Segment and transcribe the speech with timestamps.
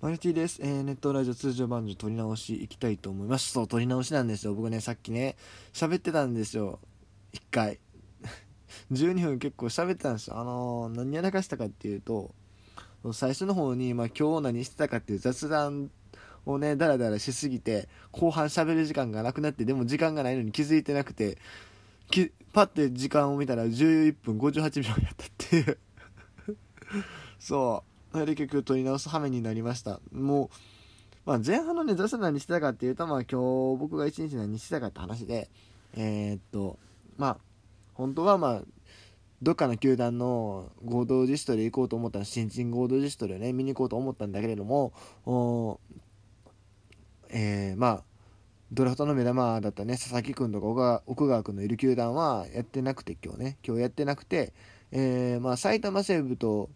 [0.00, 3.50] マルティです、えー、ネットラジオ通常版で撮り直しいきたいと思います。
[3.50, 4.54] そう撮り直しなんですよ。
[4.54, 5.34] 僕ねさっきね
[5.72, 6.78] 喋ってたんですよ。
[7.32, 7.80] 1回。
[8.92, 10.38] 12分結構喋ってたんですよ。
[10.38, 12.32] あのー、何やらかしたかっていうと
[13.12, 15.90] 最初の方に、まあ、今日何してたかっていう雑談
[16.46, 21.38] をねダラダラしすぎて後半喋る時間がなくなってでも時間がないのに気づいてなくて
[22.08, 25.78] きパッて時間を見たら11分58秒やったっていう。
[27.40, 27.87] そう。
[28.12, 30.00] それで結局取り直す羽目になりました。
[30.12, 30.48] もう、
[31.26, 35.50] まあ、前半のね雑談何してたかっていうと、まあ、今日僕が一日何してたかって話で
[35.94, 36.78] えー、っと
[37.16, 37.38] まあ
[37.94, 38.62] 本当はまあ
[39.42, 44.92] どっかの球団の合同自主トレ行こうと思ったら新人合同自主トレをね見に行こうと思ったんだけれども
[45.26, 45.78] お
[47.28, 48.02] えー、まあ
[48.72, 54.52] ドラフトの目玉だったね佐々木君とか奥川君のいる球団はやってなくて今日ね今日やってなくて、
[54.92, 56.68] えー、まあ、埼玉西武と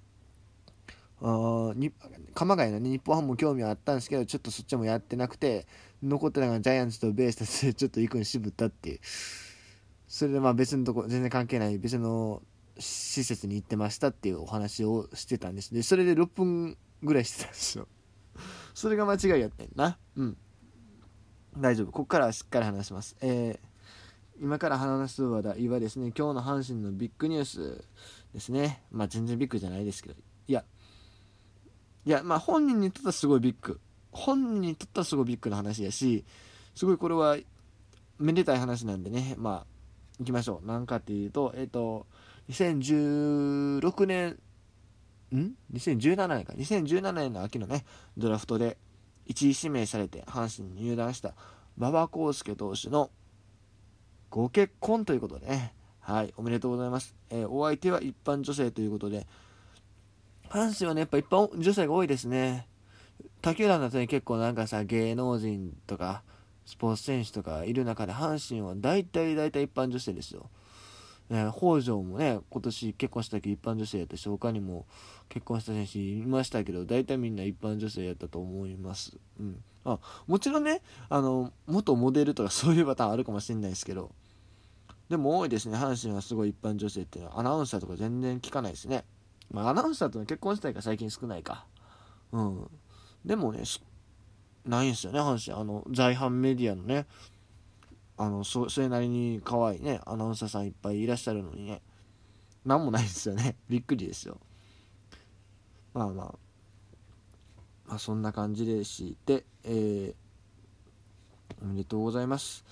[1.76, 1.92] に
[2.34, 5.66] 鎌ヶ谷の、ね、日本ハムも興味はあったんですけどちょっとそっちもやってなくて
[6.02, 9.00] 残ってたのがジャイアンツとベースタスで ちょっと行くに渋ったっていう。
[10.08, 12.42] それでまあ別のとこ全然関係ない別の
[12.78, 17.88] 施設に行ってましたっていうお話をしてたんですでそれで6分ぐらいしてたんですよ。
[18.74, 19.98] それが間違いやってんな。
[20.16, 20.36] うん。
[21.56, 21.86] 大丈夫。
[21.88, 23.16] ここからはしっかり話します。
[23.20, 27.84] えー、今から話す話題はですね今日の阪神のビッグニュース
[28.34, 28.82] ですね。
[28.90, 30.16] まあ全然ビッグじゃないですけど。
[30.48, 30.64] いや
[32.04, 33.80] いやまあ本人にとってはすごいビッグ。
[34.10, 36.24] 本人にとってはすごいビッグな話やし
[36.74, 37.38] すごいこれは
[38.18, 39.34] めでたい話なんでね。
[39.38, 39.66] まあ
[40.18, 40.66] 行きましょう。
[40.66, 42.06] 何かっていうとえっ、ー、と
[42.50, 44.38] 2016年
[45.34, 46.52] ん2017年か。
[46.54, 47.84] 2017年の秋のね
[48.16, 48.76] ドラフトで
[49.28, 51.34] 1位指名されて阪神に入団した
[51.78, 53.10] 馬場康介投手の
[54.28, 55.74] ご結婚ということでね。
[56.02, 59.26] はいおめでとうございます、えー、お相手は一般女性ということで
[60.52, 62.66] 阪神はねやっぱ一般女性が多いですね
[63.40, 66.22] 他球団だとね結構なんかさ芸能人とか
[66.66, 70.50] スポーツ選手とかいる中で阪神は大体大体一般女性ですよ
[71.32, 74.84] ね、北条もね、今年結婚した時一般女性やったし、他にも
[75.30, 79.16] 結婚した選手いましたけど、大体みんな一般女性やったと思います。
[79.40, 79.62] うん。
[79.84, 84.12] あ、もちろんね、あの、元モデルとかそういうパターンあるかもしれないですけど、
[85.08, 89.04] でも多いですね、阪神はすごい一般女性っていうのは、アナウンサーとか全然聞かないですね。
[89.50, 91.66] まあ、アナウンサーとの結婚したいが最近少ないか。
[92.32, 92.70] うん。
[93.24, 93.62] でもね、
[94.64, 95.60] ないんすよね、阪神。
[95.60, 97.06] あの、在阪メディアのね、
[98.16, 101.80] あのそそれなりに可愛いねアナウンサーさんいっぱいいらっしゃるのにね
[102.64, 104.38] 何もないですよね びっくりですよ
[105.94, 106.34] まあまあ
[107.86, 110.14] まあそんな感じでしてえー、
[111.62, 112.64] おめでとうございます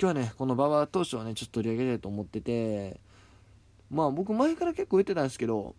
[0.00, 3.00] 今日はねこの馬場投手をねちょっと取り上げたいと思ってて
[3.90, 5.76] まあ僕前から結構言ってたんですけど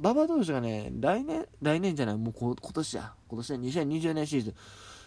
[0.00, 4.54] 馬場投手がね来年来年じゃないもう今年や今年2020年シーズン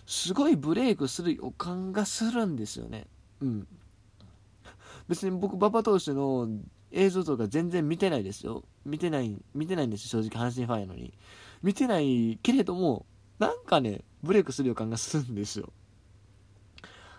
[0.05, 3.07] すごいブレイクする予感がするんですよね
[3.41, 3.67] うん。
[5.07, 6.47] 別に僕、馬場投手の
[6.91, 8.63] 映像とか全然見てないですよ。
[8.85, 11.13] 見てない、見てないんですよ、正直、阪神ファンやのに。
[11.61, 13.05] 見てないけれども、
[13.39, 15.71] なんかね、ブレイクする予感がするんですよ。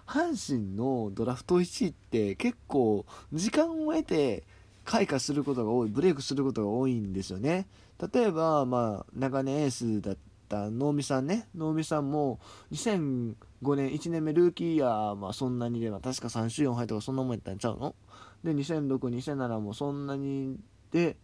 [0.06, 4.44] 阪神のドラフト1位って結構、時間を得て
[4.84, 7.68] 開花することが多い、ブレイクすることが多いんですよね。
[8.12, 10.16] 例えば、まあ、長年エースだっ
[10.48, 12.40] た能見さんね、能見さんも
[12.72, 13.36] 2005
[13.76, 17.94] 年、1年目ルーキーイヤー、まあそんなにで、まあ、確か3週4敗とかそんなもんやったんちゃうの？
[18.42, 20.58] で、2006、2007もそんなに
[20.90, 21.16] で、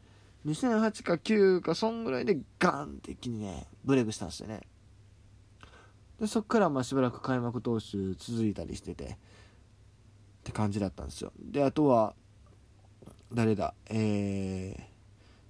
[0.47, 4.61] 2008か9かそんぐらいでガンって一気にね、ブレイクしたんですよね。
[6.21, 9.09] で、そっからまあしばらく開幕投手続いたりしてて、っ
[10.45, 11.33] て感じだったんですよ。
[11.39, 12.15] で、あとは、
[13.33, 14.83] 誰だ、えー、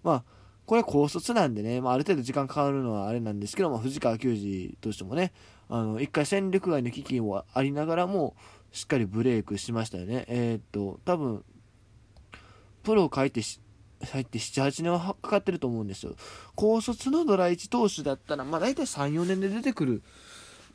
[0.03, 0.25] まあ、
[0.66, 5.33] これは高卒なんでね、まあ、ある程度時間かかるのはあれなんですけども、藤川球児としてもね、
[5.69, 8.37] あの、一回戦力外の危機もありながらも、
[8.71, 10.25] しっかりブレイクしましたよね。
[10.28, 11.44] えー、っと、多分、
[12.83, 13.41] プロを書いて
[14.06, 16.15] 入って7、8年はかかってると思うんですよ。
[16.55, 20.03] 高卒のドラ1投手だったら、まあ大体3、4年で出てくる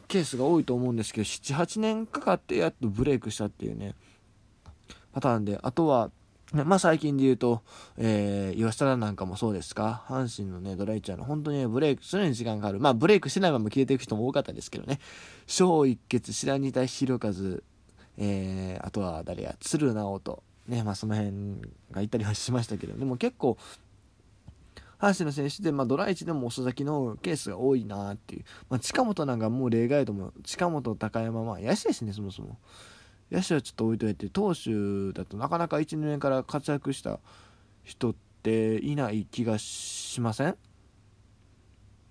[0.07, 3.95] ケースが多いと思うんですけど、7、8年かかってやっとブレイクしたっていうね、
[5.13, 6.11] パターンで、あとは、
[6.53, 7.63] まあ最近で言うと、
[7.97, 12.79] えー、吉田なんかもそうですか、阪神のね、ドライチャーの本当に、ブレイクするのに時間がある。
[12.79, 14.99] まあブレイクしてないまま消えていく人も多かったですけどね、
[15.47, 17.31] 小一傑、白仁田博和、
[18.17, 21.33] えー、あとは誰や、鶴直人、ね、まあその辺
[21.91, 23.57] がいたりはしましたけど、でも結構、
[24.99, 32.57] 阪神の選手で、まあ、ドラ1でも遅咲きのケースが多いなっていう、まあ、近本なんかもう例外とも近本、高山、まあ、野手ですね、そもそも。
[33.33, 37.19] 野手はちょっと置いといて投手だとなかなか1年から活躍した
[37.83, 40.55] 人っていない気がしません？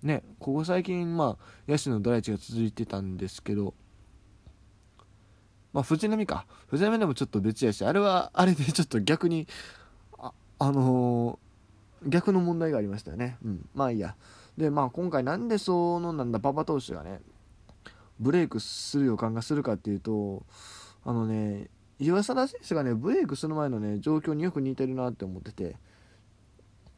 [0.03, 3.73] ねここ最近まあ野手のドライチが続いてたんですけど
[5.71, 6.45] まあ藤波か。
[6.67, 9.47] 藤波でもちょっと別やしあれはあれで ちょっと逆に
[10.19, 13.37] ああのー、逆の問題がありましたよね。
[13.45, 13.69] うん。
[13.73, 14.15] まあいいや。
[14.57, 17.21] でまあ今回なんでそのなんだ馬場投手がね
[18.19, 20.45] ブレイクする予感がするかっていうと
[21.05, 21.69] あのね
[21.99, 25.75] 岩貞選手がねブレイクする前のね状況によく似てるなって思ってて、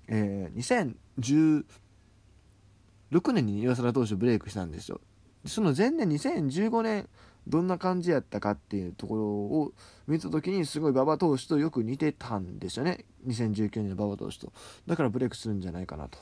[0.08, 1.66] えー、
[3.12, 5.02] 2016年に岩貞投手ブレイクしたんですよ。
[5.46, 7.08] その前年2015年
[7.48, 9.74] どんな感じやったかっていうところを
[10.08, 13.06] 見た時にすごい馬場投手とよく似てたんですよね。
[13.28, 14.54] 2019年の馬場投手と。
[14.88, 16.18] だからブレイクするんじゃないかなと。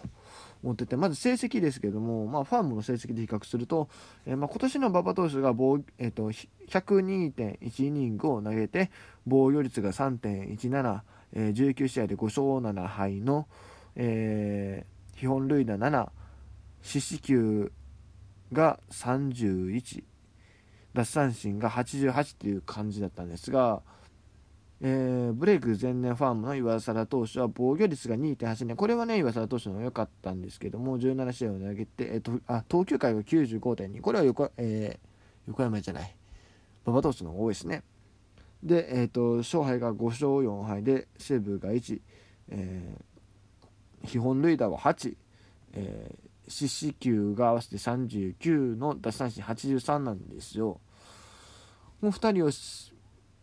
[0.64, 3.90] 思っててまず成績ですけども、まあ、ファームの成績で比較すると、
[4.26, 5.50] えー、まあ、今年の馬場投手が、
[5.98, 8.90] えーと、102.1イニングを投げて
[9.28, 11.02] 防御率が3.17、
[11.34, 13.48] えー、19試合で5勝7敗の、
[13.96, 16.10] えー、基本塁打7
[16.82, 17.72] 四死球
[18.52, 20.04] が31
[20.94, 23.82] 奪三振が88っていう感じだったんですが、
[24.86, 36.16] えー、ブレイク前年ファームの岩貞投手は防御率が2.8年これはね岩貞投手の良かったんですけども17試合を投げて、えー、とあ投球回が95.2これは横,、えー、横山じゃない。
[36.86, 37.84] 馬場投手の方が多いですね。
[38.62, 42.02] で、えーと、勝敗が5勝4敗で西武が1、
[42.50, 45.16] えー、基本塁打は8、
[45.74, 50.82] えー、四死球が合わせて39の奪三振83なんですよ。
[52.02, 52.52] もう2人を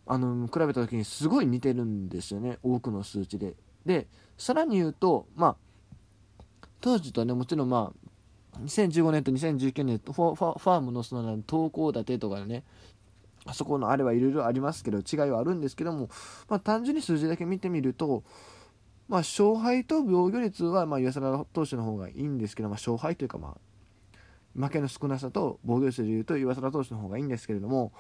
[0.07, 3.55] あの比べた時にすごい似てるんですよね多くの数値で。
[3.87, 12.65] でさらに言うとまあ当時とねもちろんまあ2015年と2019年ファファームのその投稿立てとかね
[13.47, 16.11] あそこのあれはいろいろありますけど違いはあるんですけども、
[16.49, 18.23] まあ、単純に数字だけ見てみると、
[19.09, 23.57] まあ、勝敗と防御率はまあ岩貞投手の方がいいんですけど、まあ、勝敗というかまあ
[24.55, 27.93] 負けの少なさと防御率でいうと岩貞投手の方がいいんですけれども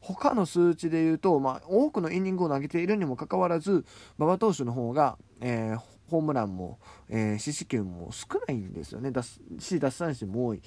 [0.00, 3.84] 他の数値でいうと、まあ、多くのイニングを投げているにもかかわらず
[4.18, 5.80] 馬場投手の方が、えー、
[6.10, 9.12] ホームランも、えー、四死球も少ないんですよね。
[9.58, 10.62] し奪三振も多い。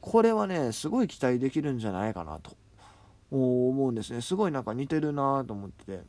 [0.00, 2.52] これはねすごい期待できるんじゃないかなと。
[3.30, 4.20] 思うんですね。
[4.20, 6.00] すごいなんか似てるなと思ってて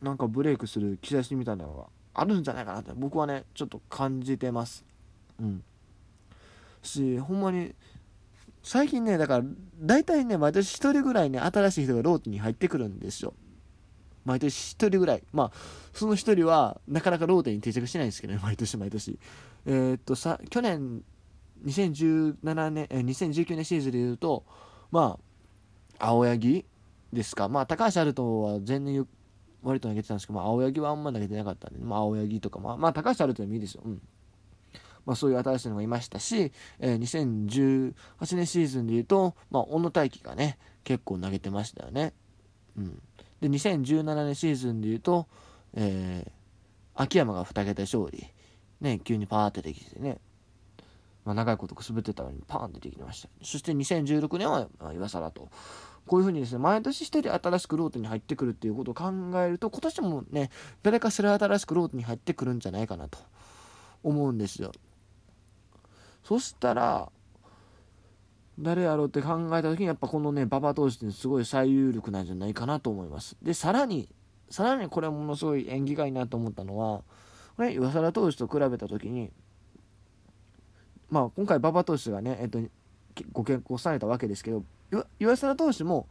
[0.00, 1.84] なんかブレイクする兆しみたいなのが
[2.14, 4.84] あるんじゃないかなって僕はねちょっと感じてます。
[5.40, 5.62] うん。
[6.82, 7.74] しほんまに
[8.62, 9.44] 最近ね、だから、
[9.80, 13.34] 大体ね、毎年1人ぐらいね、新しい人がローテに入ってくるんですよ。
[14.24, 15.22] 毎年1人ぐらい。
[15.32, 15.52] まあ、
[15.92, 19.18] その1人は、なかなかローテに定着してないんですけどね、毎年毎年。
[19.66, 21.02] えー、っと、さ、去年、
[21.64, 24.44] 2017年、え2019年シーズンで言うと、
[24.90, 25.18] ま
[25.98, 26.64] あ、青柳
[27.12, 27.48] ですか。
[27.48, 29.06] まあ、高橋遥人は前年
[29.62, 33.82] 割と投げてたんですけど、まあ、青柳はあんま投げてなかったんで、まあ、青柳とか、まあ、まあ、高橋遥人でもいいですよ。
[33.84, 34.02] うん。
[35.06, 42.12] まあ、そういう新しいのがいましたし、えー、2018年シーズンでいうと、まあ、小野大輝がね結構投げてましたよね。
[42.76, 43.02] うん、
[43.40, 45.26] で2017年シーズンでいうと、
[45.74, 46.30] えー、
[46.94, 48.26] 秋山が2桁勝利、
[48.80, 50.18] ね、急にパーってできてね、
[51.24, 53.28] まあ、長いことくすぶってたのにパーンってできてました。
[53.42, 55.48] そして2016年は、まあ、岩貞と。
[56.06, 60.50] こういうふうにですね毎年1人新しくローテに入ってくるっていうことを考えると今年もね
[60.82, 63.18] 誰かしら新しくローテに入ってくるんじゃないかなと
[64.02, 64.72] 思うんですよ。
[66.24, 67.10] そしたら
[68.58, 73.36] 誰やろうって考えた時にやっぱこのね馬場投手ってすごい最有力なんじゃないかなと思います。
[73.42, 74.08] でさらに
[74.50, 77.02] さらにこれものすごい縁起がいいなと思ったのは
[77.56, 79.30] これ岩貞投手と比べた時に
[81.10, 82.58] まあ今回馬場投手がね、えっと、
[83.32, 84.64] ご結婚されたわけですけど
[85.18, 86.06] 岩貞投手も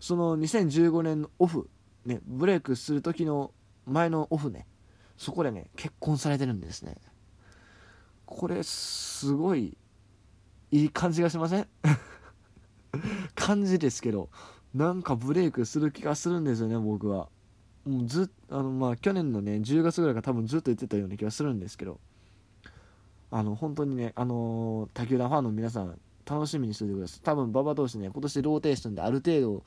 [0.00, 1.68] その2015年のオフ、
[2.04, 3.52] ね、ブレイクする時の
[3.86, 4.66] 前のオフね
[5.16, 6.96] そこでね結婚されてるんですね。
[8.26, 9.76] これすごい
[10.70, 11.66] いい感じがしません？
[13.34, 14.28] 感じですけど
[14.74, 17.28] なんかブレイクする気がするんですよね僕は。
[17.84, 22.00] もうずあのまあ去年のね10月ぐらいから多分ずっと言ってたような気がするんですけど。
[23.28, 27.20] あの本当にねあの他球団ファンの皆さん楽しみにしておいてください。
[27.22, 29.64] 多分馬場投手ね今年ローテーションである程度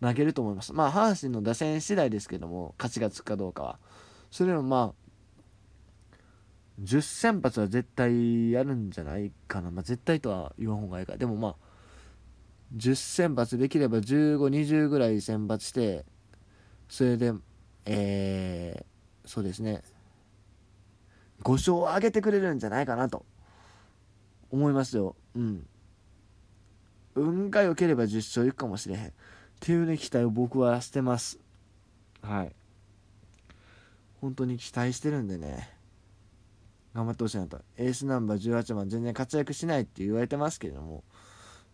[0.00, 0.72] 投げると思います。
[0.72, 3.78] まあ阪神の打線次第ですけども勝ちがつくかどうかは。
[4.30, 5.09] それでもまあ
[6.82, 11.16] 10先発は絶対やるんじゃないかな、まあ、絶対とは言わん方がいいか。
[11.16, 11.54] でもまあ
[12.76, 16.04] 10先発できれば1520ぐらい選抜して
[16.88, 17.32] それで
[17.84, 19.82] えー、そうですね。
[21.42, 23.24] 5勝を上げてくれるんじゃないかなと。
[24.50, 25.16] 思いますよ。
[25.34, 25.66] うん。
[27.14, 29.06] 運が良ければ10勝いくかもしれへん。
[29.08, 29.12] っ
[29.60, 31.38] ていうね期待を僕はしてます。
[32.22, 32.52] はい。
[34.20, 35.79] 本当に期待してるんでね。
[36.94, 41.04] 頑張ってほしいなとエースナンバー18番全然活躍しないって言われてますけれども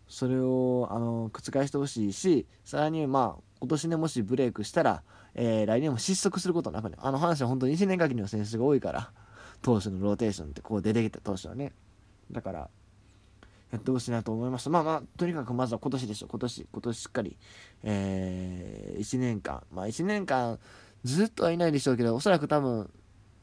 [0.07, 5.03] それをあの覆してほしいしさらにまあ今年ねもしブレイクしたら、
[5.35, 9.11] えー、来年も失速することなくねあの話は本当に1年限りの選手が多いから
[9.61, 11.73] 投手のローテーションってこう出てきた投手はね
[12.31, 12.69] だから
[13.71, 14.69] やってほしいなと思いました。
[14.69, 16.27] まあまあ、とにかくまずは今年でしょ。
[16.27, 17.37] 今年、今年しっかり、
[17.83, 20.57] えー、1年間、まあ1年間
[21.03, 22.89] ずっとはいないでしょうけど、おそらく多分、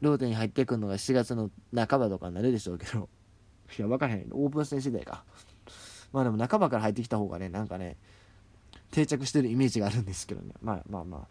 [0.05, 3.09] ローテに入ってくるのが7月の半ばとかになるでしょうけど、
[3.77, 4.27] いや、分からへん。
[4.31, 5.23] オープン戦次第か。
[6.13, 7.97] まあでも半ばから入ってきた方がね、なんかね、
[8.91, 10.53] 定着してるイメージがあるんですけどね。
[10.61, 11.27] まあまあまあ。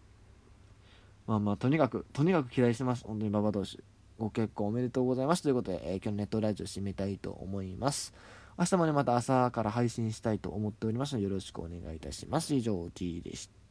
[1.26, 3.04] まあまあ、とにかく、とにかく期待してます。
[3.04, 3.78] 本当に馬場投手。
[4.18, 5.42] ご結婚おめでとうございます。
[5.42, 8.12] ということで、えー、今日のネットラジオ締めたいと思います。
[8.58, 12.54] 明日もね、また朝から配信したいと思っておりますので、よろしくお願いいたします。
[12.54, 13.63] 以上、T でした。